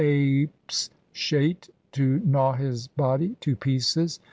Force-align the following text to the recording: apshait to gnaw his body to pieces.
apshait 0.01 1.69
to 1.91 2.19
gnaw 2.25 2.53
his 2.53 2.87
body 2.87 3.35
to 3.39 3.55
pieces. 3.55 4.19